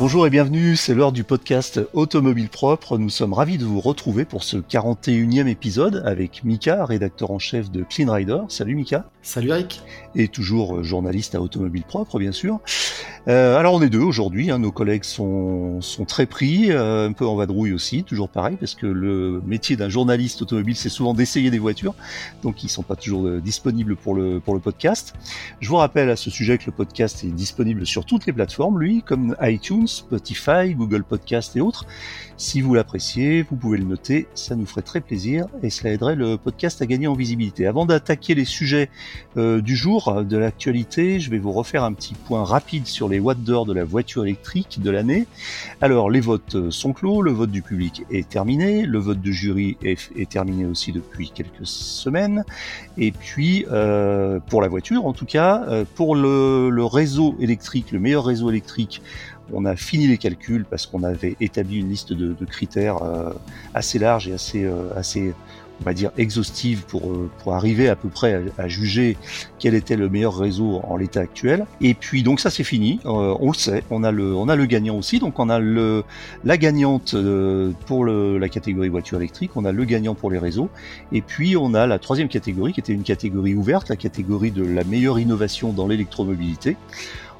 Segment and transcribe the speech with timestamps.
[0.00, 2.98] Bonjour et bienvenue, c'est l'heure du podcast Automobile Propre.
[2.98, 7.70] Nous sommes ravis de vous retrouver pour ce 41e épisode avec Mika, rédacteur en chef
[7.70, 8.40] de Clean Rider.
[8.48, 9.08] Salut Mika.
[9.22, 9.82] Salut Eric.
[10.16, 12.58] Et toujours journaliste à Automobile Propre, bien sûr.
[13.26, 17.12] Euh, alors on est deux aujourd'hui, hein, nos collègues sont, sont très pris, euh, un
[17.12, 21.14] peu en vadrouille aussi, toujours pareil, parce que le métier d'un journaliste automobile, c'est souvent
[21.14, 21.94] d'essayer des voitures,
[22.42, 25.14] donc ils sont pas toujours euh, disponibles pour le, pour le podcast.
[25.60, 28.78] Je vous rappelle à ce sujet que le podcast est disponible sur toutes les plateformes,
[28.78, 31.86] lui, comme iTunes, Spotify, Google Podcast et autres.
[32.36, 36.16] Si vous l'appréciez, vous pouvez le noter, ça nous ferait très plaisir et cela aiderait
[36.16, 37.66] le podcast à gagner en visibilité.
[37.66, 38.90] Avant d'attaquer les sujets
[39.36, 43.20] du jour, de l'actualité, je vais vous refaire un petit point rapide sur les les
[43.20, 45.26] watts d'heure de la voiture électrique de l'année.
[45.80, 49.76] Alors les votes sont clos, le vote du public est terminé, le vote du jury
[49.84, 52.44] est, terminé aussi depuis quelques semaines.
[52.98, 58.00] Et puis euh, pour la voiture en tout cas, euh, pour le, réseau électrique, le
[58.00, 59.00] meilleur réseau électrique,
[59.52, 63.30] on a fini les calculs parce qu'on avait établi une liste de, critères euh,
[63.74, 65.34] assez large et assez, assez
[65.80, 69.16] on va dire exhaustive pour euh, pour arriver à peu près à, juger
[69.58, 71.66] quel était le meilleur réseau en l'état actuel.
[71.80, 74.56] Et puis donc ça c'est fini, euh, on le sait, on a le on a
[74.56, 76.04] le gagnant aussi, donc on a le
[76.44, 80.38] la gagnante euh, pour le, la catégorie voiture électrique, on a le gagnant pour les
[80.38, 80.68] réseaux,
[81.12, 84.64] et puis on a la troisième catégorie qui était une catégorie ouverte, la catégorie de
[84.64, 86.76] la meilleure innovation dans l'électromobilité.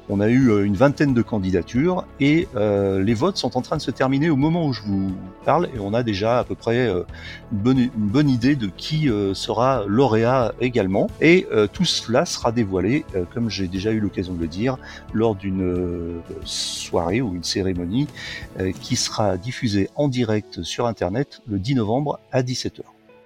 [0.07, 3.77] On a eu euh, une vingtaine de candidatures et euh, les votes sont en train
[3.77, 5.11] de se terminer au moment où je vous
[5.45, 7.03] parle et on a déjà à peu près euh,
[7.51, 11.09] une, bonne, une, bonne, idée de qui sera lauréat également.
[11.21, 14.77] Et tout cela sera dévoilé, comme j'ai déjà eu l'occasion de le dire,
[15.13, 18.07] lors d'une soirée ou une cérémonie
[18.81, 22.94] qui sera diffusée en direct sur Internet le 10 novembre à 17h.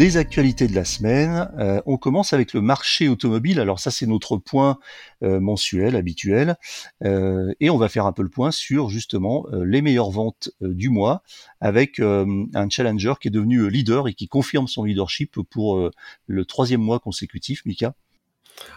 [0.00, 3.60] Les actualités de la semaine, euh, on commence avec le marché automobile.
[3.60, 4.78] Alors ça c'est notre point
[5.22, 6.56] euh, mensuel, habituel,
[7.04, 10.88] euh, et on va faire un peu le point sur justement les meilleures ventes du
[10.88, 11.22] mois
[11.60, 15.90] avec un challenger qui est devenu leader et qui confirme son leadership pour
[16.26, 17.94] le troisième mois consécutif, Mika.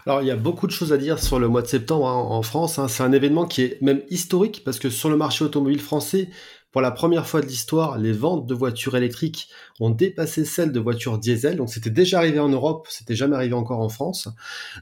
[0.06, 2.16] Alors, il y a beaucoup de choses à dire sur le mois de septembre hein,
[2.16, 2.78] en France.
[2.78, 2.88] Hein.
[2.88, 6.28] C'est un événement qui est même historique parce que sur le marché automobile français,
[6.74, 9.48] pour la première fois de l'histoire, les ventes de voitures électriques
[9.78, 11.54] ont dépassé celles de voitures diesel.
[11.54, 14.28] Donc, c'était déjà arrivé en Europe, c'était jamais arrivé encore en France.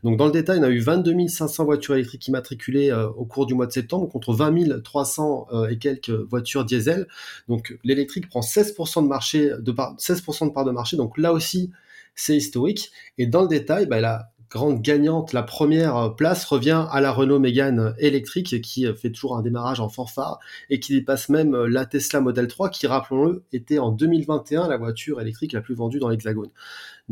[0.03, 3.45] Donc, dans le détail, on a eu 22 500 voitures électriques immatriculées euh, au cours
[3.45, 7.07] du mois de septembre contre 20 300 euh, et quelques voitures diesel.
[7.47, 10.97] Donc, l'électrique prend 16% de marché, de 16% de part de marché.
[10.97, 11.73] Donc, là aussi,
[12.15, 12.91] c'est historique.
[13.19, 17.11] Et dans le détail, bah, elle a grande gagnante, la première place revient à la
[17.11, 21.87] Renault Mégane électrique qui fait toujours un démarrage en fanfare et qui dépasse même la
[21.87, 26.11] Tesla Model 3 qui, rappelons-le, était en 2021 la voiture électrique la plus vendue dans
[26.11, 26.51] l'Hexagone.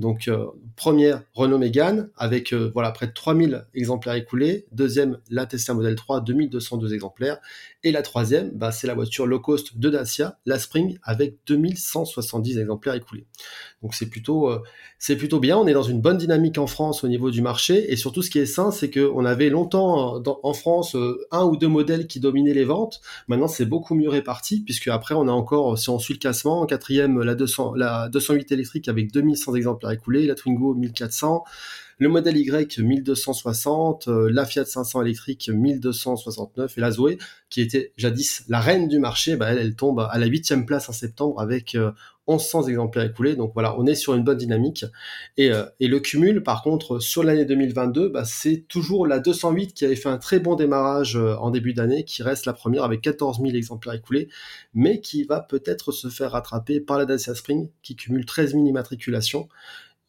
[0.00, 0.46] Donc euh,
[0.76, 5.94] première Renault Mégane avec euh, voilà près de 3000 exemplaires écoulés, deuxième la Tesla Model
[5.94, 7.38] 3 2202 exemplaires
[7.84, 12.58] et la troisième bah, c'est la voiture low cost de Dacia, la Spring avec 2170
[12.58, 13.26] exemplaires écoulés.
[13.82, 14.62] Donc c'est plutôt euh,
[15.16, 17.96] plutôt bien, on est dans une bonne dynamique en France au niveau du marché et
[17.96, 20.96] surtout ce qui est sain c'est que on avait longtemps en France
[21.30, 23.00] un ou deux modèles qui dominaient les ventes.
[23.28, 26.60] Maintenant c'est beaucoup mieux réparti puisque après on a encore si on suit le classement
[26.60, 31.44] en quatrième la 200 la 208 électrique avec 2100 exemplaires écoulé, la Twingo 1400,
[31.98, 37.18] le modèle Y 1260, euh, la Fiat 500 électrique 1269 et la Zoé,
[37.50, 40.92] qui était jadis la reine du marché, bah, elle, tombe à la huitième place en
[40.92, 41.76] septembre avec
[42.30, 43.36] 1100 euh, exemplaires écoulés.
[43.36, 44.84] Donc voilà, on est sur une bonne dynamique.
[45.36, 49.84] Et, euh, le cumul, par contre, sur l'année 2022, bah, c'est toujours la 208 qui
[49.84, 53.40] avait fait un très bon démarrage en début d'année, qui reste la première avec 14
[53.40, 54.28] 000 exemplaires écoulés,
[54.74, 58.66] mais qui va peut-être se faire rattraper par la Dacia Spring, qui cumule 13 000
[58.66, 59.48] immatriculations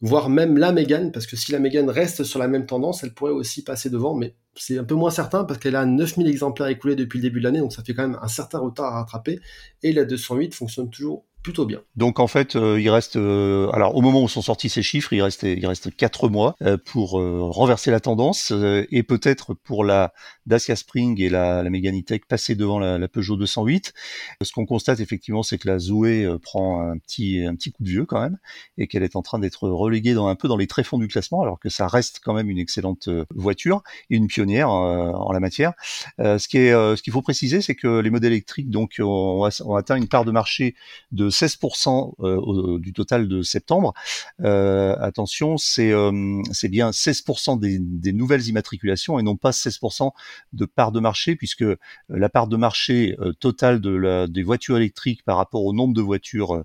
[0.01, 3.13] voire même la Mégane, parce que si la Mégane reste sur la même tendance, elle
[3.13, 6.67] pourrait aussi passer devant, mais c'est un peu moins certain parce qu'elle a 9000 exemplaires
[6.67, 8.99] écoulés depuis le début de l'année, donc ça fait quand même un certain retard à
[8.99, 9.39] rattraper,
[9.83, 11.81] et la 208 fonctionne toujours plutôt bien.
[11.95, 15.13] Donc en fait, euh, il reste, euh, alors au moment où sont sortis ces chiffres,
[15.13, 18.51] il reste, il reste quatre mois euh, pour renverser la tendance
[18.91, 20.13] et peut-être pour la
[20.45, 23.93] Dacia Spring et la, la Megane E-Tech passer devant la, la, Peugeot 208.
[24.41, 27.89] Ce qu'on constate effectivement, c'est que la Zoé prend un petit, un petit coup de
[27.89, 28.37] vieux quand même
[28.77, 31.41] et qu'elle est en train d'être reléguée dans un peu dans les tréfonds du classement,
[31.41, 35.73] alors que ça reste quand même une excellente voiture et une pionnière en la matière.
[36.19, 39.75] ce qui est, ce qu'il faut préciser, c'est que les modèles électriques donc ont, ont
[39.75, 40.75] atteint une part de marché
[41.11, 43.93] de 16% euh, du total de septembre.
[44.41, 50.11] Euh, attention, c'est euh, c'est bien 16% des, des, nouvelles immatriculations et non pas 16%
[50.53, 51.65] de part de marché, puisque
[52.09, 56.01] la part de marché totale de la, des voitures électriques par rapport au nombre de
[56.01, 56.63] voitures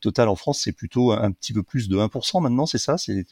[0.00, 2.96] totales en France, c'est plutôt un, petit peu plus de 1% maintenant, c'est ça?
[2.96, 3.26] C'est,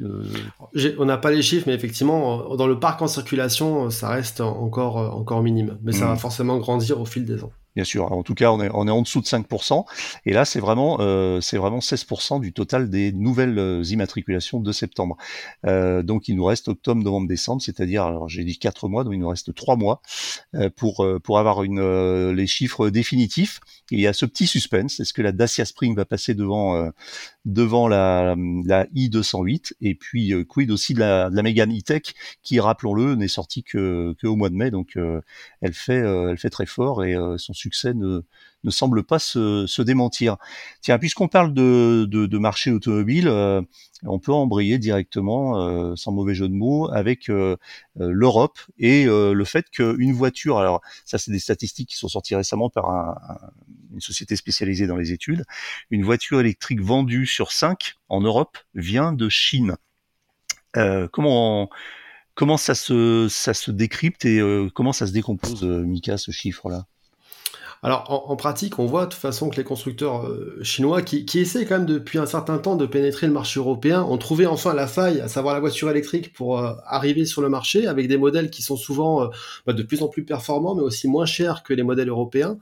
[0.98, 4.96] On n'a pas les chiffres, mais effectivement, dans le parc en circulation, ça reste encore,
[4.96, 5.78] encore minime.
[5.82, 6.18] Mais ça va mmh.
[6.18, 8.12] forcément grandir au fil des ans bien sûr.
[8.12, 9.84] En tout cas, on est, on est en dessous de 5%.
[10.26, 14.72] Et là, c'est vraiment, euh, c'est vraiment 16% du total des nouvelles euh, immatriculations de
[14.72, 15.16] septembre.
[15.66, 19.14] Euh, donc, il nous reste octobre, novembre, décembre, c'est-à-dire, alors j'ai dit 4 mois, donc
[19.14, 20.02] il nous reste 3 mois
[20.54, 23.60] euh, pour, euh, pour avoir une, euh, les chiffres définitifs.
[23.90, 25.00] il y a ce petit suspense.
[25.00, 26.90] Est-ce que la Dacia Spring va passer devant,
[27.44, 32.60] devant la, la i208 Et puis, quid aussi de la, de la Megane E-Tech qui,
[32.60, 34.70] rappelons-le, n'est sortie que, que au mois de mai.
[34.70, 34.98] Donc,
[35.60, 38.22] elle fait, elle fait très fort et son succès ne,
[38.64, 40.36] ne semble pas se, se démentir.
[40.80, 43.60] Tiens, puisqu'on parle de, de, de, marché automobile, euh,
[44.04, 47.56] on peut embrayer directement, euh, sans mauvais jeu de mots, avec euh,
[47.96, 52.70] l'Europe et le fait qu'une voiture, alors ça c'est des statistiques qui sont sorties récemment
[52.70, 53.16] par un,
[53.92, 55.44] une société spécialisée dans les études,
[55.90, 59.76] une voiture électrique vendue sur cinq en Europe vient de Chine.
[61.12, 61.68] comment
[62.34, 64.40] comment ça se ça se décrypte et
[64.74, 66.86] comment ça se décompose, Mika, ce chiffre-là?
[67.84, 71.40] Alors en, pratique, on voit de toute façon que les constructeurs euh, chinois qui, qui,
[71.40, 74.72] essaient quand même depuis un certain temps de pénétrer le marché européen ont trouvé enfin
[74.72, 78.18] la faille, à savoir la voiture électrique, pour euh, arriver sur le marché avec des
[78.18, 79.26] modèles qui sont souvent euh,
[79.66, 82.56] bah, de plus en plus performants, mais aussi moins chers que les modèles européens.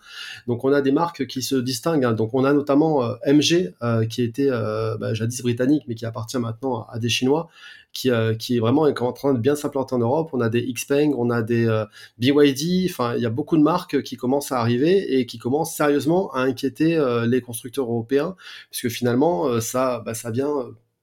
[0.46, 2.06] Donc on a des marques qui se distinguent.
[2.06, 2.12] Hein.
[2.14, 3.74] Donc on a notamment MG
[4.08, 7.50] qui était bah, jadis britannique, mais qui appartient maintenant à des Chinois
[7.92, 10.30] qui, euh, qui est vraiment en train de bien s'implanter en Europe.
[10.32, 11.84] On a des Xpeng, on a des euh,
[12.18, 15.74] BYD, enfin il y a beaucoup de marques qui commencent à arriver et qui commencent
[15.74, 18.36] sérieusement à inquiéter euh, les constructeurs européens,
[18.70, 20.52] puisque finalement ça, bah, ça vient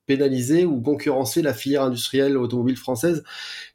[0.05, 3.23] pénaliser ou concurrencer la filière industrielle automobile française,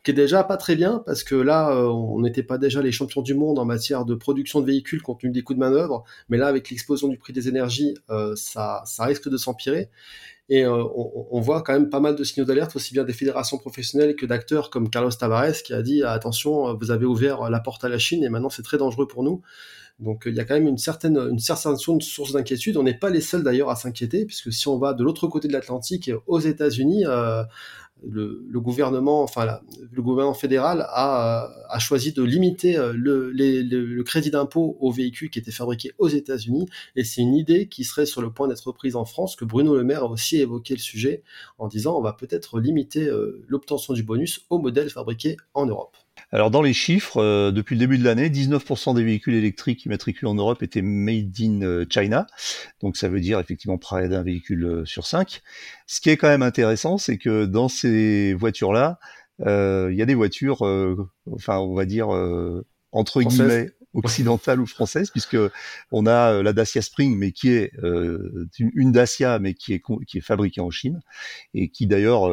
[0.02, 3.20] qui est déjà pas très bien, parce que là, on n'était pas déjà les champions
[3.20, 6.38] du monde en matière de production de véhicules compte tenu des coûts de manœuvre, mais
[6.38, 7.94] là, avec l'explosion du prix des énergies,
[8.34, 9.90] ça, ça risque de s'empirer.
[10.52, 10.84] Et euh,
[11.30, 14.26] on, voit quand même pas mal de signaux d'alerte, aussi bien des fédérations professionnelles que
[14.26, 17.96] d'acteurs comme Carlos Tavares qui a dit attention, vous avez ouvert la porte à la
[17.96, 19.40] Chine et maintenant c'est très dangereux pour nous.
[19.98, 22.76] Donc il y a quand même une certaine, source d'inquiétude.
[22.76, 25.48] On n'est pas les seuls d'ailleurs à s'inquiéter, puisque si on va de l'autre côté
[25.48, 27.44] de l'Atlantique, aux États-Unis, euh,
[28.08, 29.60] le, gouvernement, enfin
[29.90, 35.38] le gouvernement fédéral a, choisi de limiter euh, le, le crédit d'impôt aux véhicules qui
[35.38, 38.96] étaient fabriqués aux États-Unis, et c'est une idée qui serait sur le point d'être prise
[38.96, 41.22] en France, que Bruno Le Maire a aussi évoqué le sujet
[41.58, 45.96] en disant on va peut-être limiter euh, l'obtention du bonus aux modèles fabriqués en Europe.
[46.34, 50.30] Alors dans les chiffres, euh, depuis le début de l'année, 19% des véhicules électriques immatriculés
[50.30, 52.26] en Europe étaient made in euh, China.
[52.80, 55.42] Donc ça veut dire effectivement près d'un véhicule euh, sur cinq.
[55.86, 58.98] Ce qui est quand même intéressant, c'est que dans ces voitures-là,
[59.44, 60.62] il y a des voitures,
[61.32, 62.10] enfin on va dire
[62.92, 65.36] entre guillemets occidentales ou françaises, puisque
[65.90, 67.72] on a la Dacia Spring, mais qui est
[68.58, 71.00] une, Dacia, mais qui est qui est fabriquée en Chine
[71.54, 72.30] et qui d'ailleurs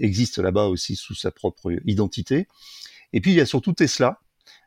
[0.00, 2.48] existe là-bas aussi sous sa propre identité.
[3.14, 4.18] Et puis il y a surtout Tesla,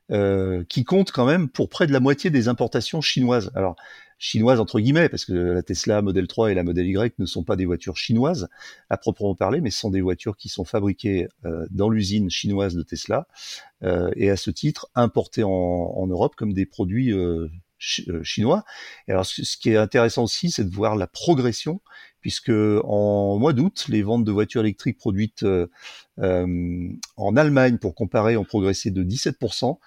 [0.09, 3.51] euh, qui compte quand même pour près de la moitié des importations chinoises.
[3.55, 3.75] Alors
[4.17, 7.43] chinoises entre guillemets, parce que la Tesla Model 3 et la Model Y ne sont
[7.43, 8.47] pas des voitures chinoises
[8.89, 12.73] à proprement parler, mais ce sont des voitures qui sont fabriquées euh, dans l'usine chinoise
[12.73, 13.27] de Tesla
[13.83, 17.13] euh, et à ce titre importées en, Europe comme des produits
[17.77, 18.63] chinois.
[19.09, 21.81] Et alors, ce qui est intéressant aussi, c'est de voir la progression,
[22.27, 22.51] puisque
[22.83, 25.67] en mois d'août, les ventes de voitures électriques produites euh,
[26.19, 29.77] euh, en Allemagne, pour comparer, ont progressé de 17%,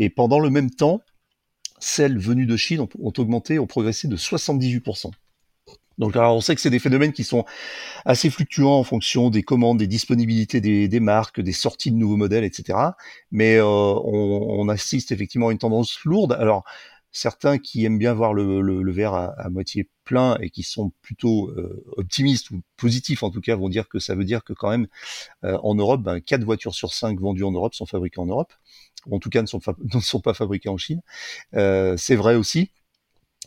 [0.00, 1.02] et pendant le même temps,
[1.78, 5.12] celles venues de Chine ont, augmenté, ont progressé de 78%.
[5.98, 7.44] Donc on sait que c'est des phénomènes qui sont
[8.04, 12.16] assez fluctuants en fonction des commandes, des disponibilités des, des marques, des sorties de nouveaux
[12.16, 12.76] modèles, etc.
[13.30, 16.32] Mais euh, on, on, assiste effectivement à une tendance lourde.
[16.32, 16.64] Alors
[17.14, 21.84] certains qui aiment bien voir le, verre à, moitié plein et qui sont plutôt euh,
[21.96, 24.88] optimistes ou positifs en tout cas vont dire que ça veut dire que quand même
[25.44, 28.52] euh, en Europe, ben, 4 voitures sur 5 vendues en Europe sont fabriquées en Europe,
[29.06, 29.60] ou en tout cas ne sont,
[29.94, 31.00] ne sont pas fabriquées en Chine.
[31.54, 32.72] Euh, c'est vrai aussi.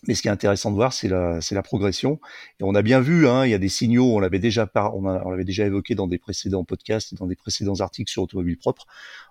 [0.05, 2.19] Mais ce qui est intéressant de voir, c'est la, progression.
[2.59, 4.69] Et on a bien vu, hein, il y a des signaux, on l'avait déjà,
[5.39, 8.85] déjà évoqué dans des précédents podcasts et dans des précédents articles sur automobile propre.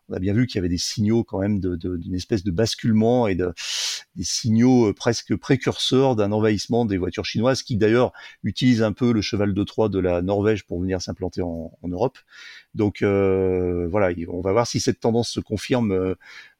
[0.08, 3.26] On a bien vu qu'il y avait des signaux quand même d'une espèce de basculement
[3.26, 3.52] et de,
[4.14, 8.12] des signaux euh, presque précurseurs d'un envahissement des voitures chinoises qui d'ailleurs
[8.44, 11.88] utilisent un peu le cheval de Troie de la Norvège pour venir s'implanter en, en
[11.88, 12.18] Europe.
[12.74, 16.14] Donc euh, voilà, on va voir si cette tendance se confirme euh,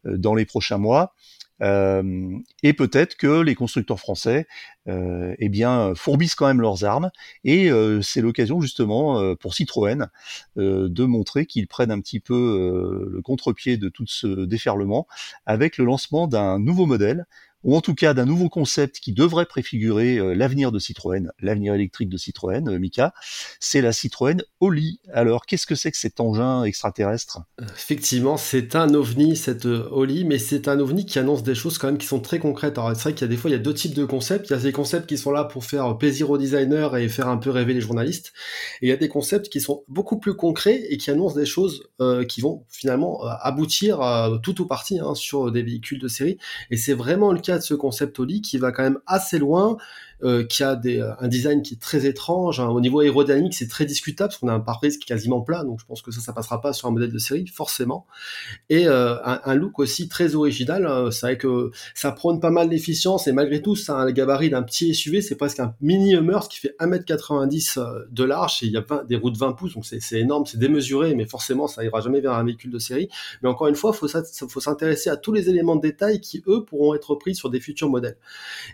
[0.05, 1.15] dans les prochains mois.
[1.63, 4.47] Euh, et peut-être que les constructeurs français,
[4.89, 7.11] euh, eh bien, fourbissent quand même leurs armes.
[7.45, 10.09] Et euh, c'est l'occasion justement pour Citroën
[10.57, 15.07] de montrer qu'ils prennent un petit peu le contre-pied de tout ce déferlement
[15.47, 17.27] avec le lancement d'un nouveau modèle
[17.67, 21.75] ou en tout cas d'un nouveau concept qui devrait préfigurer euh, l'avenir de Citroën, l'avenir
[21.75, 23.13] électrique de Citroën, euh, Mika,
[23.59, 25.01] c'est la Citroën Oli.
[25.13, 27.41] Alors, qu'est-ce que c'est que cet engin extraterrestre?
[27.61, 31.77] Effectivement, c'est un ovni, cette euh, Oli, mais c'est un ovni qui annonce des choses
[31.77, 32.79] quand même qui sont très concrètes.
[32.79, 34.49] Alors, c'est vrai qu'il y a des fois, il y a deux types de concepts.
[34.49, 37.27] Il y a des concepts qui sont là pour faire plaisir aux designers et faire
[37.27, 38.33] un peu rêver les journalistes.
[38.81, 41.47] Et il y a des concepts qui sont beaucoup plus concrets et qui annoncent des
[41.47, 41.89] choses
[42.29, 44.01] qui vont finalement aboutir
[44.43, 46.39] tout ou partie hein, sur des véhicules de série.
[46.71, 49.77] Et c'est vraiment le cas de ce concept Oli qui va quand même assez loin
[50.23, 52.59] euh, qui a euh, un design qui est très étrange.
[52.59, 52.69] Hein.
[52.69, 55.63] Au niveau aérodynamique, c'est très discutable parce qu'on a un pare-brise qui est quasiment plat,
[55.63, 58.07] donc je pense que ça, ça passera pas sur un modèle de série, forcément.
[58.71, 60.87] Et euh, un, look aussi très original.
[60.87, 61.11] Hein.
[61.11, 64.49] C'est vrai que ça prône pas mal d'efficience et malgré tout, ça a un gabarit
[64.49, 65.21] d'un petit SUV.
[65.21, 68.85] C'est presque un mini Hummer qui fait 1m90 euh, de large et il y a
[68.89, 72.01] 20, des roues de 20 pouces, donc c'est énorme, c'est démesuré, mais forcément, ça ira
[72.01, 73.11] jamais vers un véhicule de série.
[73.43, 76.65] Mais encore une fois, faut faut s'intéresser à tous les éléments de détail qui eux
[76.65, 78.17] pourront être pris sur des futurs modèles.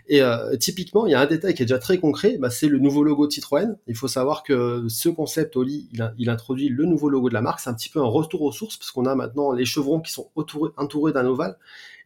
[0.07, 2.67] Et euh, typiquement, il y a un détail qui est déjà très concret, bah, c'est
[2.67, 3.75] le nouveau logo Citroën.
[3.87, 7.59] Il faut savoir que ce concept Oli, il, introduit le nouveau logo de la marque.
[7.59, 10.11] C'est un petit peu un retour aux sources parce qu'on a maintenant les chevrons qui
[10.11, 11.57] sont entourés, entourés d'un ovale.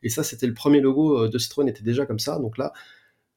[0.04, 2.40] Et ça, c'était le premier logo euh, de Citroën, était déjà comme ça.
[2.40, 2.74] Donc là,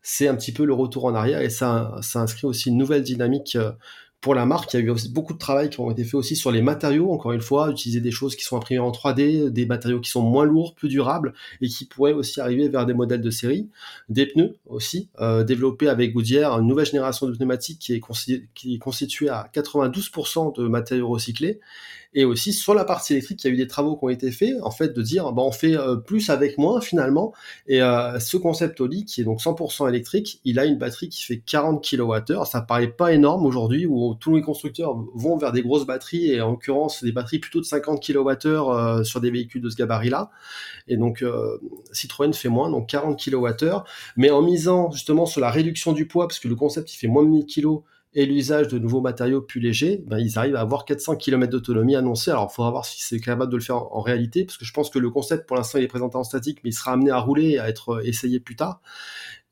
[0.02, 3.02] c'est un petit peu le retour en arrière et ça, ça inscrit aussi une nouvelle
[3.02, 3.72] dynamique euh,
[4.20, 6.36] pour la marque, il y a eu beaucoup de travail qui ont été fait aussi
[6.36, 9.64] sur les matériaux, encore une fois, utiliser des choses qui sont imprimées en 3D, des
[9.64, 13.22] matériaux qui sont moins lourds, plus durables, et qui pourraient aussi arriver vers des modèles
[13.22, 13.70] de série.
[14.10, 18.02] Des pneus aussi, euh, développés avec Goodyear, une nouvelle génération de pneumatiques qui est,
[18.54, 21.60] qui est constituée à 92% de matériaux recyclés,
[22.12, 24.32] et aussi sur la partie électrique, il y a eu des travaux qui ont été
[24.32, 27.32] faits, en fait, de dire, bah, on fait euh, plus avec moins finalement.
[27.68, 31.22] Et euh, ce concept Oli, qui est donc 100% électrique, il a une batterie qui
[31.22, 32.44] fait 40 kWh.
[32.46, 36.40] Ça paraît pas énorme aujourd'hui, où tous les constructeurs vont vers des grosses batteries, et
[36.40, 40.30] en l'occurrence des batteries plutôt de 50 kWh euh, sur des véhicules de ce gabarit-là.
[40.88, 41.24] Et donc
[41.92, 43.84] Citroën fait moins, donc 40 kWh,
[44.16, 47.06] mais en misant justement sur la réduction du poids, parce que le concept il fait
[47.06, 50.60] moins de 1000 kg et l'usage de nouveaux matériaux plus légers, ben, ils arrivent à
[50.60, 52.32] avoir 400 km d'autonomie annoncée.
[52.32, 54.72] Alors, il faudra voir si c'est capable de le faire en, réalité, parce que je
[54.72, 57.12] pense que le concept, pour l'instant, il est présenté en statique, mais il sera amené
[57.12, 58.80] à rouler et à être euh, essayé plus tard.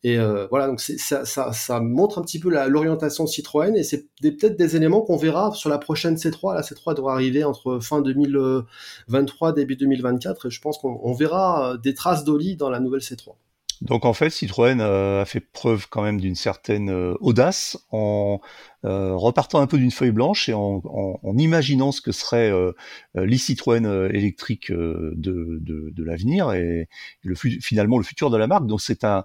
[0.05, 4.09] Et euh, voilà, donc ça, ça, ça, montre un petit peu l'orientation Citroën, et c'est
[4.21, 6.55] peut-être des éléments qu'on verra sur la prochaine C3.
[6.55, 11.77] La C3 devra arriver entre fin 2023 début 2024, et je pense qu'on verra euh,
[11.77, 13.35] des traces d'Oli dans la nouvelle C3.
[13.81, 18.41] Donc en fait, Citroën euh, a fait preuve quand même d'une certaine euh, audace en
[18.85, 22.51] euh, repartant un peu d'une feuille blanche et en, en, en, imaginant ce que serait
[22.51, 22.73] euh,
[23.15, 26.89] l'e-Citroën électrique de, de, de l'avenir et
[27.23, 28.67] le, finalement le futur de la marque.
[28.67, 29.25] Donc c'est un,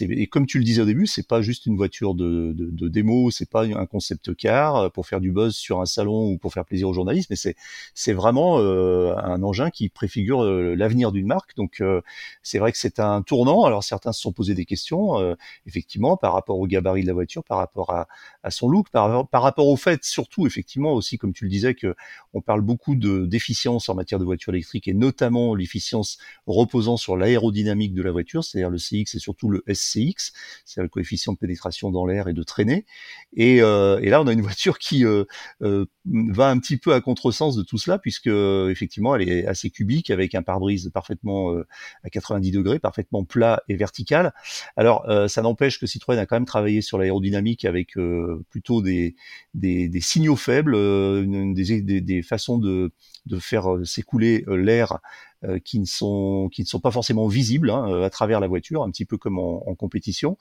[0.00, 2.88] et comme tu le disais au début, c'est pas juste une voiture de, de, de
[2.88, 6.52] démo, c'est pas un concept car pour faire du buzz sur un salon ou pour
[6.54, 7.54] faire plaisir aux journalistes, mais c'est
[7.94, 11.54] c'est vraiment euh, un engin qui préfigure euh, l'avenir d'une marque.
[11.56, 12.00] Donc euh,
[12.42, 13.64] c'est vrai que c'est un tournant.
[13.64, 15.34] Alors certains se sont posé des questions, euh,
[15.66, 18.08] effectivement, par rapport au gabarit de la voiture, par rapport à,
[18.42, 21.94] à son look, par, rapport au fait, surtout effectivement aussi, comme tu le disais, que
[22.32, 27.16] on parle beaucoup de d'efficience en matière de voiture électrique et notamment l'efficience reposant sur
[27.16, 30.32] l'aérodynamique de la voiture, c'est-à-dire le CX et surtout le SCX,
[30.64, 32.84] c'est le coefficient de pénétration dans l'air et de traînée.
[33.36, 35.24] Et, euh, là, on a une voiture qui euh,
[35.62, 39.70] euh, va un petit peu à contresens de tout cela, puisque effectivement, elle est assez
[39.70, 41.54] cubique avec un pare-brise parfaitement
[42.02, 44.32] à 90 degrés, parfaitement plat et vertical.
[44.76, 48.44] Alors, ça n'empêche que Citroën a quand même travaillé sur l'aérodynamique avec euh,
[48.82, 49.14] des,
[50.00, 50.76] signaux faibles,
[51.54, 52.92] des, des, façons de,
[53.38, 54.98] faire s'écouler l'air
[55.44, 58.46] euh, qui ne sont qui ne sont pas forcément visibles hein, euh, à travers la
[58.46, 60.38] voiture, un petit peu comme en, compétition.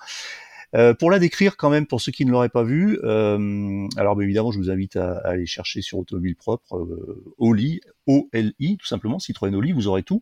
[0.75, 4.20] Euh, pour la décrire quand même, pour ceux qui ne l'auraient pas vue, euh, alors
[4.22, 9.20] évidemment, je vous invite à, aller chercher sur Automobile Propre euh, Oli, O-L-I, tout simplement,
[9.20, 10.22] Citroën Oli, vous aurez tout.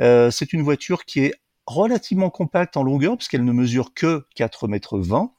[0.00, 1.34] Euh, c'est une voiture qui est
[1.66, 5.32] relativement compacte en longueur, puisqu'elle ne mesure que 4 mètres 20.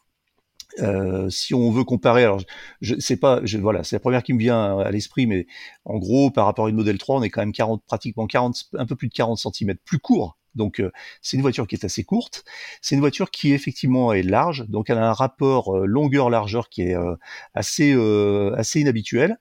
[0.79, 2.41] Euh, si on veut comparer, alors
[2.81, 5.47] je, sais pas, je, voilà, c'est la première qui me vient à l'esprit, mais
[5.85, 8.55] en gros, par rapport à une modèle 3, on est quand même 40, pratiquement 40,
[8.77, 10.81] un peu plus de 40 cm plus court Donc
[11.21, 12.43] c'est une voiture qui est assez courte.
[12.81, 16.95] C'est une voiture qui effectivement est large, donc elle a un rapport longueur-largeur qui est
[17.53, 17.93] assez
[18.55, 19.37] assez inhabituel.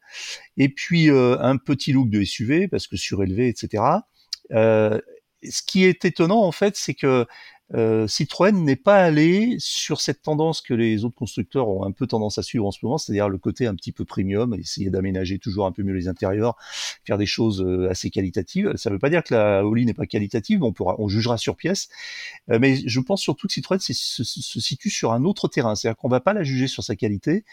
[0.57, 3.83] Et puis un petit look de SUV parce que surélevé, etc.
[4.51, 7.27] ce qui est étonnant en fait, c'est que
[7.73, 12.07] euh, Citroën n'est pas allé sur cette tendance que les autres constructeurs ont un peu
[12.07, 15.39] tendance à suivre en ce moment, c'est-à-dire le côté un petit peu premium, essayer d'aménager
[15.39, 16.57] toujours un peu mieux les intérieurs,
[17.07, 18.77] faire des choses euh, assez qualitatives.
[18.77, 21.39] Ça ne veut pas dire que la Oli n'est pas qualitative, on pourra, on jugera
[21.39, 21.89] sur pièce,
[22.51, 25.97] euh, mais je pense surtout que Citroën se, se, situe sur un autre terrain, c'est-à-dire
[25.97, 27.45] qu'on va pas la juger sur sa qualité,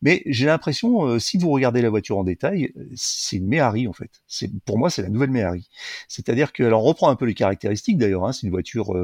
[0.00, 4.10] mais j'ai l'impression, si vous regardez la voiture en détail, c'est une Méhari en fait.
[4.26, 5.68] C'est pour moi c'est la nouvelle Méhari,
[6.08, 8.24] c'est-à-dire qu'elle en reprend un peu les caractéristiques d'ailleurs.
[8.24, 8.94] Hein, c'est une voiture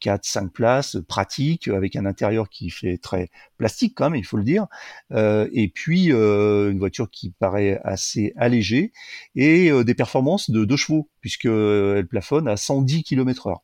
[0.00, 4.24] qui a 5 places, pratique, avec un intérieur qui fait très plastique quand même, il
[4.24, 4.66] faut le dire,
[5.12, 8.92] euh, et puis euh, une voiture qui paraît assez allégée
[9.34, 13.56] et euh, des performances de 2 chevaux puisque elle plafonne à 110 km/h.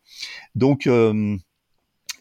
[0.55, 0.89] Donc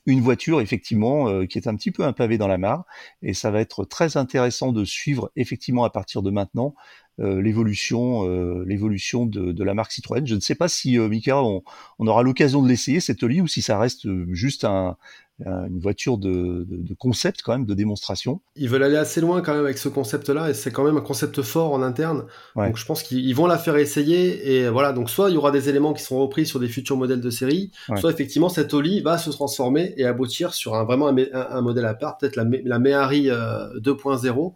[0.05, 2.85] une voiture effectivement qui est un petit peu un pavé dans la mare
[3.21, 6.75] et ça va être très intéressant de suivre effectivement à partir de maintenant
[7.19, 10.25] euh, l'évolution euh, l'évolution de, la marque Citroën.
[10.25, 11.61] Je ne sais pas si euh, Mika on,
[11.99, 14.97] on aura l'occasion de l'essayer cette Oli ou si ça reste juste un,
[15.39, 18.41] une voiture de, de, de, concept quand même de démonstration.
[18.55, 21.01] Ils veulent aller assez loin quand même avec ce concept-là et c'est quand même un
[21.01, 22.25] concept fort en interne.
[22.55, 25.51] Donc je pense qu'ils vont la faire essayer et voilà donc soit il y aura
[25.51, 29.01] des éléments qui seront repris sur des futurs modèles de série, soit effectivement cette Oli
[29.01, 32.45] va se transformer et aboutir sur un vraiment un, un, modèle à part, peut-être la,
[32.63, 34.53] la Méhari 2.0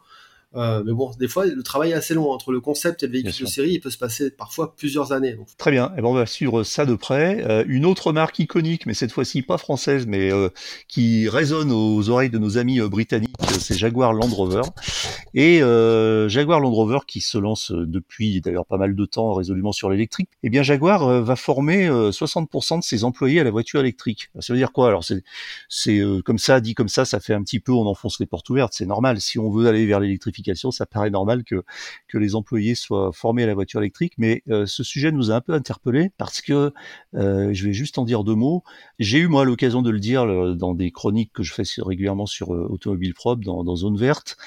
[0.56, 3.14] euh, mais bon, des fois, le travail est assez long entre le concept et le
[3.14, 3.72] véhicule de série.
[3.74, 5.38] Il peut se passer parfois plusieurs années.
[5.58, 5.88] Très bien.
[5.90, 7.44] Et eh ben, on va suivre ça de près.
[7.48, 10.50] Euh, une autre marque iconique, mais cette fois-ci pas française, mais euh,
[10.88, 14.62] qui résonne aux oreilles de nos amis britanniques, c'est Jaguar Land Rover.
[15.34, 15.60] Et
[16.30, 20.30] Jaguar Land Rover qui se lance depuis d'ailleurs pas mal de temps résolument sur l'électrique.
[20.44, 24.30] Eh bien, Jaguar va former 60% de ses employés à la voiture électrique.
[24.40, 24.88] Ça veut dire quoi?
[24.88, 25.24] Alors, c'est,
[25.70, 28.50] c'est comme ça, dit comme ça, ça fait un petit peu, on enfonce les portes
[28.50, 28.74] ouvertes.
[28.74, 29.20] C'est normal.
[29.22, 30.37] Si on veut aller vers l'électrification
[30.72, 31.64] ça paraît normal que,
[32.08, 34.14] que les employés soient formés à la voiture électrique.
[34.18, 36.74] Mais euh, ce sujet nous a un peu interpellé parce que,
[37.16, 38.64] euh, je vais juste en dire deux mots,
[39.00, 40.26] j'ai eu moi l'occasion de le dire
[40.56, 44.38] dans des chroniques que je fais régulièrement sur euh, Automobile Propre, dans Zone Verte,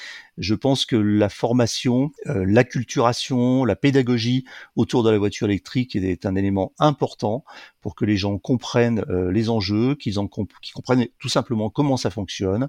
[0.41, 6.25] je pense que la formation, euh, l'acculturation, la pédagogie autour de la voiture électrique est
[6.25, 7.45] un élément important
[7.83, 12.69] pour que les gens comprennent euh, les enjeux, qu'ils comprennent tout simplement comment ça fonctionne.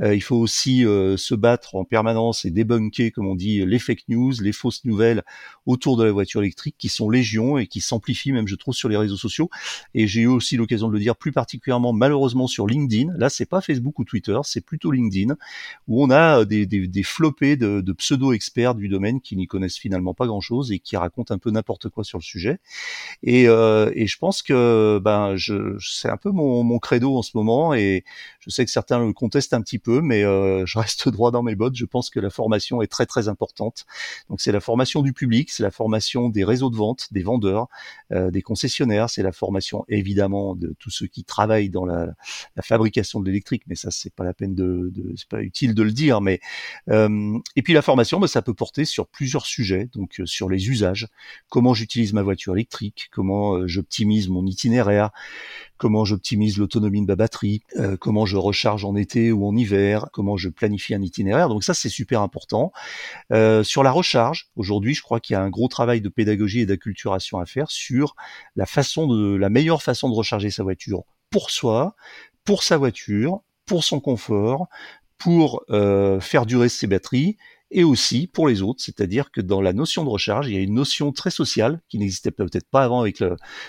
[0.00, 4.08] Euh, il faut aussi se battre en permanence et débunker, comme on dit, les fake
[4.08, 5.22] news, les fausses nouvelles
[5.66, 8.88] autour de la voiture électrique qui sont légion et qui s'amplifient même, je trouve, sur
[8.88, 9.50] les réseaux sociaux.
[9.94, 13.12] Et j'ai eu aussi l'occasion de le dire plus particulièrement, malheureusement, sur LinkedIn.
[13.18, 15.34] Là, c'est pas Facebook ou Twitter, c'est plutôt LinkedIn
[15.86, 19.78] où on a des, des, des flopé de, de pseudo-experts du domaine qui n'y connaissent
[19.78, 22.58] finalement pas grand-chose et qui racontent un peu n'importe quoi sur le sujet.
[23.22, 27.22] Et, euh, et je pense que ben, je, c'est un peu mon, mon, credo en
[27.22, 28.04] ce moment et
[28.38, 31.42] je sais que certains le contestent un petit peu, mais euh, je reste droit dans
[31.42, 31.76] mes bottes.
[31.76, 33.86] Je pense que la formation est très très importante.
[34.28, 37.68] Donc c'est la formation du public, c'est la formation des réseaux de vente, des vendeurs,
[38.12, 42.08] euh, des concessionnaires, c'est la formation évidemment de tous ceux qui travaillent dans la,
[42.56, 45.74] la fabrication de l'électrique, mais ça c'est pas la peine de, de c'est pas utile
[45.74, 46.40] de le dire, mais
[46.88, 46.99] euh,
[47.56, 50.68] et puis la formation, bah, ça peut porter sur plusieurs sujets, donc euh, sur les
[50.68, 51.08] usages,
[51.48, 55.10] comment j'utilise ma voiture électrique, comment euh, j'optimise mon itinéraire,
[55.76, 57.62] comment j'optimise l'autonomie de ma batterie,
[58.00, 61.48] comment je recharge en été ou en hiver, comment je planifie un itinéraire.
[61.48, 62.70] Donc ça, c'est super important.
[63.30, 66.66] sur la recharge, aujourd'hui, je crois qu'il y a un gros travail de pédagogie et
[66.66, 68.14] d'acculturation à faire sur
[68.56, 71.94] la façon de, la meilleure façon de recharger sa voiture pour soi,
[72.44, 74.68] pour sa voiture, pour son confort,
[75.20, 77.36] pour euh, faire durer ses batteries
[77.70, 80.60] et aussi pour les autres, c'est-à-dire que dans la notion de recharge, il y a
[80.60, 83.22] une notion très sociale qui n'existait peut-être pas avant avec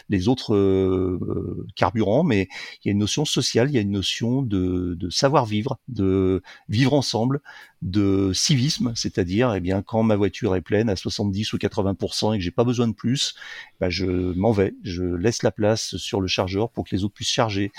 [0.09, 2.47] les autres euh, carburants, mais
[2.83, 6.93] il y a une notion sociale, il y a une notion de, savoir-vivre, de vivre
[6.93, 7.41] ensemble,
[7.81, 12.37] de civisme, c'est-à-dire, eh bien, quand ma voiture est pleine à 70 ou 80% et
[12.37, 13.33] que j'ai pas besoin de plus,
[13.79, 17.15] bah, je m'en vais, je laisse la place sur le chargeur pour que les autres
[17.15, 17.71] puissent charger.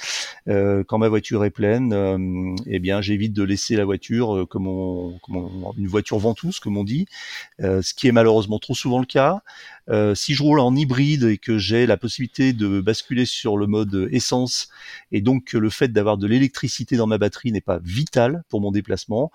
[0.48, 4.46] Euh, quand ma voiture est pleine, euh, eh bien, j'évite de laisser la voiture euh,
[4.46, 7.06] comme, on, comme une voiture ventouse, comme on dit,
[7.60, 9.42] euh, ce qui est malheureusement trop souvent le cas.
[9.88, 13.66] Euh, si je roule en hybride et que j'ai la possibilité de basculer sur le
[13.66, 14.68] mode essence
[15.10, 18.60] et donc que le fait d'avoir de l'électricité dans ma batterie n'est pas vital pour
[18.60, 19.30] mon déplacement,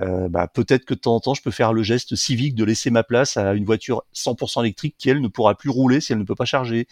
[0.00, 2.64] euh, bah, peut-être que de temps en temps, je peux faire le geste civique de
[2.64, 6.12] laisser ma place à une voiture 100% électrique qui, elle, ne pourra plus rouler si
[6.12, 6.86] elle ne peut pas charger.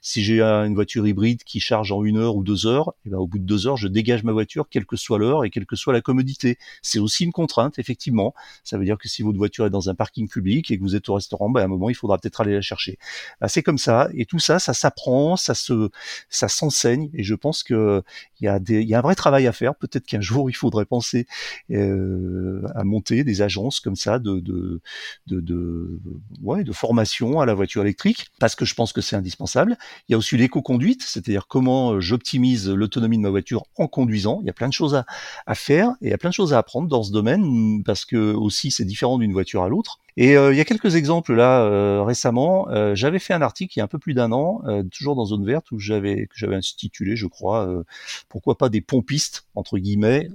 [0.00, 3.10] Si j'ai une voiture hybride qui charge en une heure ou deux heures, et eh
[3.10, 5.50] ben, au bout de deux heures, je dégage ma voiture, quelle que soit l'heure et
[5.50, 6.58] quelle que soit la commodité.
[6.82, 8.34] C'est aussi une contrainte, effectivement.
[8.64, 10.96] Ça veut dire que si votre voiture est dans un parking public et que vous
[10.96, 12.98] êtes au restaurant, bah, à un moment, il faudra peut-être aller la chercher.
[13.40, 14.08] Bah, c'est comme ça.
[14.14, 15.90] Et tout ça, ça s'apprend, ça se,
[16.28, 17.10] ça s'enseigne.
[17.14, 18.02] Et je pense que
[18.40, 19.74] il y a y a un vrai travail à faire.
[19.74, 21.26] Peut-être qu'un jour, il faudrait penser
[21.70, 24.80] euh, à monter des agences comme ça de, de,
[25.26, 26.00] de,
[26.42, 29.76] ouais, de formation à la voiture électrique, parce que je pense que c'est indispensable.
[30.08, 34.38] Il y a aussi l'éco-conduite, c'est-à-dire comment j'optimise l'autonomie de ma voiture en conduisant.
[34.42, 35.04] Il y a plein de choses à,
[35.46, 38.04] à faire et il y a plein de choses à apprendre dans ce domaine, parce
[38.04, 39.98] que aussi c'est différent d'une voiture à l'autre.
[40.16, 42.68] Et euh, il y a quelques exemples là euh, récemment.
[42.70, 45.24] Euh, j'avais fait un article il y a un peu plus d'un an, toujours dans
[45.24, 47.84] Zone Verte, où j'avais que j'avais intitulé, je crois,
[48.28, 50.28] pourquoi pas des pompistes entre guillemets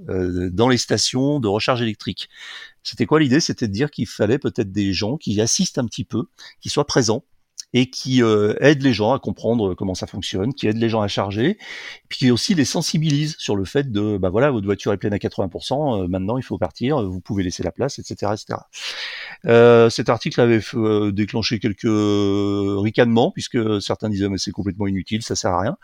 [0.52, 2.28] dans les stations de recharge électrique.
[2.82, 3.40] C'était quoi l'idée?
[3.40, 6.24] C'était de dire qu'il fallait peut-être des gens qui assistent un petit peu,
[6.60, 7.24] qui soient présents
[7.74, 11.02] et qui euh, aide les gens à comprendre comment ça fonctionne, qui aide les gens
[11.02, 11.58] à charger,
[12.08, 15.12] puis qui aussi les sensibilise sur le fait de, bah voilà, votre voiture est pleine
[15.12, 18.60] à 80%, euh, maintenant il faut partir, vous pouvez laisser la place, etc., etc.
[19.46, 25.22] Euh, cet article avait euh, déclenché quelques ricanements puisque certains disaient mais c'est complètement inutile,
[25.22, 25.76] ça sert à rien.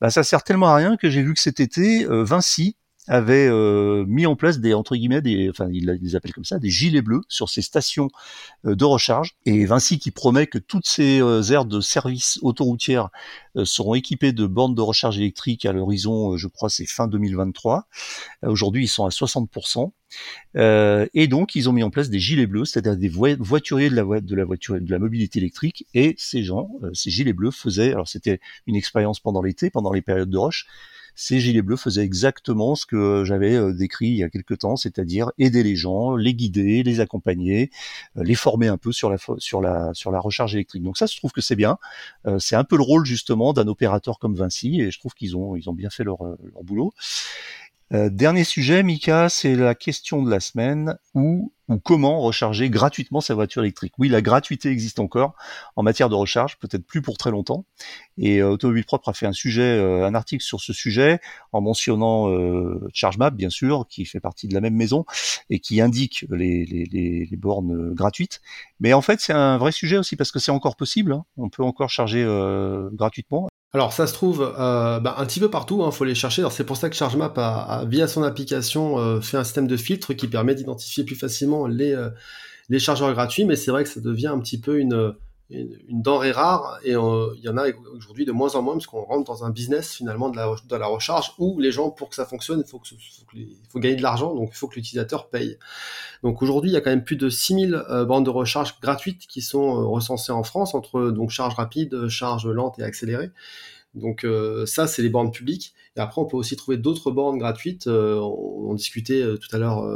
[0.00, 2.76] Bah ça sert tellement à rien que j'ai vu que cet été Vinci
[3.08, 6.60] avait euh, mis en place des entre guillemets des enfin ils les appellent comme ça
[6.60, 8.10] des gilets bleus sur ces stations
[8.64, 9.36] euh, de recharge.
[9.44, 13.10] Et Vinci qui promet que toutes ces euh, aires de service autoroutières
[13.64, 17.86] seront équipées de bornes de recharge électrique à l'horizon je crois c'est fin 2023
[18.44, 19.90] aujourd'hui ils sont à 60%
[20.54, 24.20] et donc ils ont mis en place des gilets bleus c'est-à-dire des voituriers de la
[24.22, 25.86] de la voiture de la mobilité électrique.
[25.92, 30.00] Et ces gens ces gilets bleus faisaient alors c'était une expérience pendant l'été pendant les
[30.02, 30.66] périodes de roche
[31.14, 34.76] ces gilets bleus faisaient exactement ce que j'avais euh, décrit il y a quelque temps,
[34.76, 37.70] c'est-à-dire aider les gens, les guider, les accompagner,
[38.16, 40.82] euh, les former un peu sur la sur la sur la recharge électrique.
[40.82, 41.78] Donc ça, je trouve que c'est bien.
[42.26, 45.36] Euh, c'est un peu le rôle justement d'un opérateur comme Vinci, et je trouve qu'ils
[45.36, 46.92] ont ils ont bien fait leur, leur boulot.
[47.90, 53.34] Dernier sujet, Mika, c'est la question de la semaine où ou comment recharger gratuitement sa
[53.34, 53.94] voiture électrique.
[53.98, 55.34] Oui, la gratuité existe encore
[55.76, 57.64] en matière de recharge, peut-être plus pour très longtemps.
[58.18, 61.20] Et euh, Automobile Propre a fait un sujet, euh, un article sur ce sujet
[61.52, 65.04] en mentionnant euh, ChargeMap, bien sûr, qui fait partie de la même maison
[65.50, 68.40] et qui indique les, bornes gratuites.
[68.80, 71.12] Mais en fait, c'est un vrai sujet aussi parce que c'est encore possible.
[71.12, 71.24] Hein.
[71.36, 72.22] On peut encore charger
[72.92, 76.46] gratuitement alors ça se trouve bah, un petit peu partout, il hein, faut les chercher.
[76.50, 80.28] C'est pour ça que ChargeMap a, via son application fait un système de filtre qui
[80.28, 82.10] permet d'identifier plus facilement les, euh,
[82.68, 85.14] les chargeurs gratuits, mais c'est vrai que ça devient un petit peu une,
[85.50, 89.02] une, denrée rare et il y en a aujourd'hui de moins en moins parce qu'on
[89.02, 92.14] rentre dans un business finalement de la, de la recharge où les gens pour que
[92.14, 92.88] ça fonctionne il faut, que,
[93.68, 95.58] faut, gagner de l'argent donc il faut que l'utilisateur paye.
[96.22, 99.42] Donc aujourd'hui il y a quand même plus de 6000 bandes de recharge gratuites qui
[99.42, 103.30] sont recensées en France entre donc charge rapide, charge lente et accélérée.
[103.94, 105.74] Donc euh, ça, c'est les bornes publiques.
[105.96, 107.86] Et après, on peut aussi trouver d'autres bornes gratuites.
[107.86, 109.86] Euh, on, discutait euh, tout à l'heure,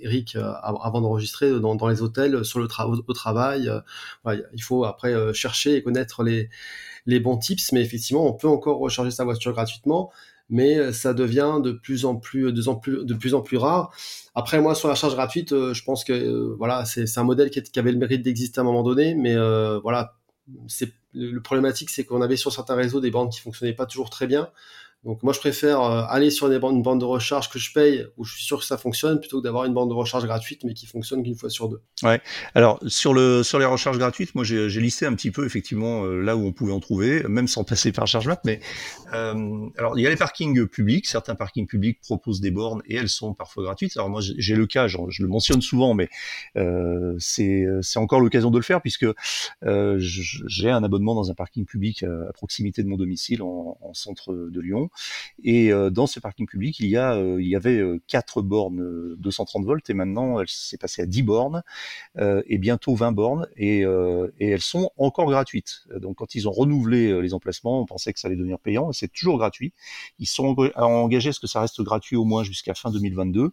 [0.00, 2.66] Eric, avant d'enregistrer, dans, dans, les hôtels, sur le
[3.06, 3.70] au travail.
[4.26, 6.50] il faut après chercher et connaître les,
[7.06, 7.72] les bons tips.
[7.72, 10.10] Mais effectivement, on peut encore recharger sa voiture gratuitement.
[10.50, 13.92] Mais ça devient de plus en plus, de, en plus, de plus en plus rare.
[14.34, 17.92] Après, moi, sur la charge gratuite, je pense que voilà, c'est un modèle qui, avait
[17.92, 19.14] le mérite d'exister à un moment donné.
[19.14, 19.36] Mais
[19.80, 20.16] voilà,
[20.68, 24.10] c'est le problématique, c'est qu'on avait sur certains réseaux des bandes qui fonctionnaient pas toujours
[24.10, 24.50] très bien.
[25.04, 28.24] Donc moi, je préfère euh, aller sur une bande de recharge que je paye, où
[28.24, 30.72] je suis sûr que ça fonctionne, plutôt que d'avoir une bande de recharge gratuite, mais
[30.72, 31.82] qui fonctionne qu'une fois sur deux.
[32.02, 32.20] Ouais.
[32.54, 36.20] Alors sur le sur les recharges gratuites, moi j'ai listé un petit peu effectivement euh,
[36.20, 38.40] là où on pouvait en trouver, même sans passer par ChargeMap.
[38.44, 38.60] Mais
[39.12, 41.06] euh, alors il y a les parkings publics.
[41.06, 43.96] Certains parkings publics proposent des bornes et elles sont parfois gratuites.
[43.96, 46.08] Alors moi j'ai le cas, je le mentionne souvent, mais
[46.56, 49.06] euh, c'est c'est encore l'occasion de le faire puisque
[49.64, 53.94] euh, j'ai un abonnement dans un parking public à, proximité de mon domicile en, en
[53.94, 54.90] centre de Lyon.
[55.42, 58.42] Et euh, dans ce parking public, il y a, euh, il y avait euh, quatre
[58.42, 61.62] bornes 230 volts et maintenant elle s'est passée à 10 bornes
[62.46, 65.84] et bientôt 20 bornes et, et elles sont encore gratuites.
[65.96, 69.12] Donc quand ils ont renouvelé les emplacements, on pensait que ça allait devenir payant c'est
[69.12, 69.72] toujours gratuit.
[70.18, 73.50] Ils sont engagés à ce que ça reste gratuit au moins jusqu'à fin 2022.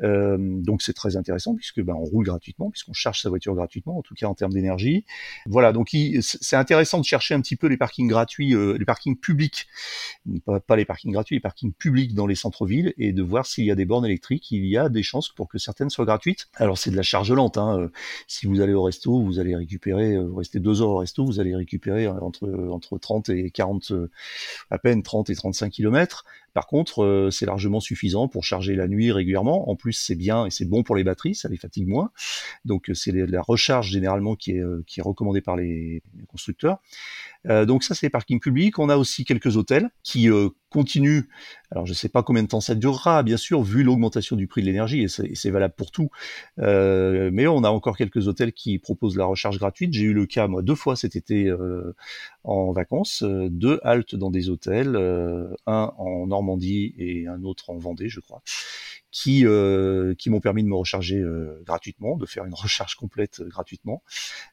[0.00, 4.02] donc c'est très intéressant puisque ben, on roule gratuitement, puisqu'on charge sa voiture gratuitement, en
[4.02, 5.04] tout cas en termes d'énergie.
[5.46, 9.66] Voilà, donc c'est intéressant de chercher un petit peu les parkings gratuits, les parkings publics,
[10.44, 13.64] pas, pas les parkings gratuits, les parkings publics dans les centres-villes et de voir s'il
[13.64, 14.50] y a des bornes électriques.
[14.50, 16.48] Il y a des chances pour que certaines soient gratuites.
[16.56, 17.58] Alors c'est de la charge lente.
[17.58, 17.78] Hein.
[17.78, 17.88] Euh,
[18.26, 21.24] si vous allez au resto, vous allez récupérer, euh, vous restez deux heures au resto,
[21.24, 24.10] vous allez récupérer entre entre 30 et 40, euh,
[24.70, 26.24] à peine 30 et 35 kilomètres.
[26.52, 29.68] Par contre, c'est largement suffisant pour charger la nuit régulièrement.
[29.68, 32.12] En plus, c'est bien et c'est bon pour les batteries, ça les fatigue moins.
[32.64, 36.78] Donc c'est la recharge généralement qui est, qui est recommandée par les constructeurs.
[37.48, 38.78] Euh, donc ça, c'est les parkings publics.
[38.78, 41.28] On a aussi quelques hôtels qui euh, continuent.
[41.70, 44.48] Alors je ne sais pas combien de temps ça durera, bien sûr, vu l'augmentation du
[44.48, 46.10] prix de l'énergie, et c'est valable pour tout.
[46.58, 49.92] Euh, mais on a encore quelques hôtels qui proposent la recharge gratuite.
[49.92, 51.52] J'ai eu le cas, moi, deux fois cet été
[52.42, 54.96] en vacances, deux haltes dans des hôtels,
[55.66, 58.42] un en Normandie et un autre en Vendée, je crois
[59.14, 63.40] qui, euh, qui m'ont permis de me recharger euh, gratuitement, de faire une recharge complète
[63.40, 64.02] euh, gratuitement.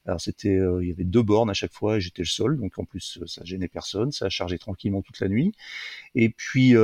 [0.05, 2.77] Alors c'était, il y avait deux bornes à chaque fois et j'étais le seul, donc
[2.77, 5.51] en plus ça gênait personne, ça a chargé tranquillement toute la nuit.
[6.15, 6.75] Et puis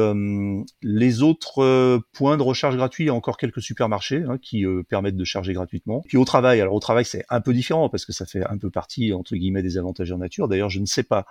[0.82, 5.18] les autres points de recharge gratuits, il y a encore quelques supermarchés hein, qui permettent
[5.18, 6.04] de charger gratuitement.
[6.08, 8.58] Puis au travail, alors au travail c'est un peu différent parce que ça fait un
[8.58, 10.48] peu partie entre guillemets des avantages en nature.
[10.48, 11.26] D'ailleurs je ne sais pas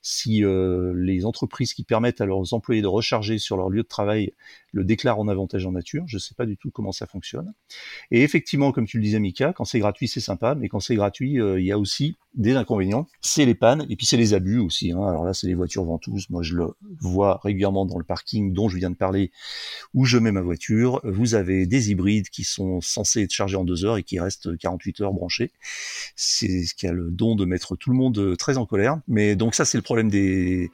[0.00, 0.42] si
[0.94, 4.32] les entreprises qui permettent à leurs employés de recharger sur leur lieu de travail
[4.72, 7.52] le déclarent en avantage en nature je ne sais pas du tout comment ça fonctionne.
[8.10, 10.94] Et effectivement, comme tu le disais, Mika, quand c'est gratuit, c'est sympa, mais quand c'est
[10.94, 13.06] gratuit, euh, il y a aussi des inconvénients.
[13.20, 14.92] C'est les pannes et puis c'est les abus aussi.
[14.92, 15.02] Hein.
[15.06, 16.28] Alors là, c'est les voitures ventouses.
[16.30, 16.68] Moi, je le
[17.00, 19.30] vois régulièrement dans le parking dont je viens de parler,
[19.94, 21.00] où je mets ma voiture.
[21.04, 24.56] Vous avez des hybrides qui sont censés être chargés en deux heures et qui restent
[24.56, 25.50] 48 heures branchés.
[26.16, 29.00] C'est ce qui a le don de mettre tout le monde euh, très en colère.
[29.08, 30.68] Mais donc ça, c'est le problème de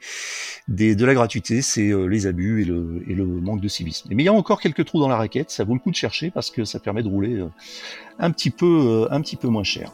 [1.05, 4.09] la gratuité, c'est euh, les abus et le, et le manque de civisme.
[4.11, 5.95] Mais il y a encore quelques trous dans la raquette, ça vaut le coup de
[5.95, 7.49] chercher parce que ça permet de rouler euh,
[8.19, 9.91] un petit peu, un petit peu moins cher.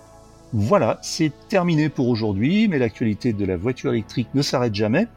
[0.53, 5.07] Voilà, c'est terminé pour aujourd'hui, mais l'actualité de la voiture électrique ne s'arrête jamais.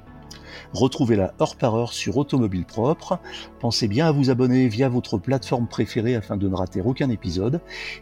[0.72, 3.18] Retrouvez-la heure par heure sur Automobile Propre.
[3.60, 7.60] Pensez bien à vous abonner via votre plateforme préférée afin de ne rater aucun épisode.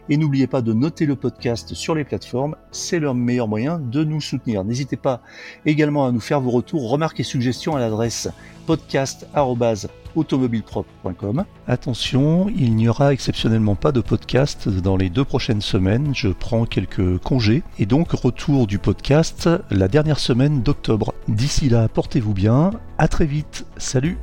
[0.09, 4.03] Et n'oubliez pas de noter le podcast sur les plateformes, c'est le meilleur moyen de
[4.03, 4.63] nous soutenir.
[4.63, 5.21] N'hésitez pas
[5.65, 8.29] également à nous faire vos retours, remarques et suggestions à l'adresse
[8.67, 11.45] podcast.automobilepropre.com.
[11.67, 16.11] Attention, il n'y aura exceptionnellement pas de podcast dans les deux prochaines semaines.
[16.13, 21.13] Je prends quelques congés et donc retour du podcast la dernière semaine d'octobre.
[21.27, 22.69] D'ici là, portez-vous bien.
[22.99, 23.65] À très vite.
[23.77, 24.17] Salut